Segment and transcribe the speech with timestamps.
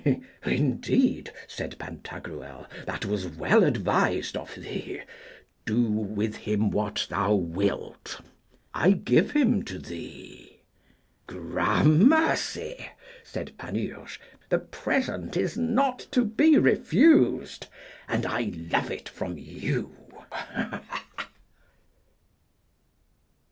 [0.43, 5.03] Indeed, said Pantagruel, that was well advised of thee.
[5.63, 8.19] Do with him what thou wilt,
[8.73, 10.61] I give him to thee.
[11.27, 12.83] Gramercy,
[13.23, 14.19] said Panurge,
[14.49, 17.67] the present is not to be refused,
[18.07, 19.91] and I love it from you.